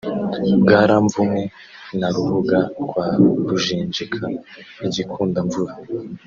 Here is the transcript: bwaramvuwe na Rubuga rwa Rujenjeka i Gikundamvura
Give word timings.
bwaramvuwe 0.61 1.41
na 1.99 2.07
Rubuga 2.15 2.59
rwa 2.83 3.05
Rujenjeka 3.47 4.25
i 4.85 4.87
Gikundamvura 4.93 5.73